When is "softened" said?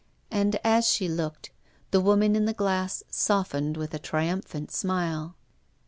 3.11-3.77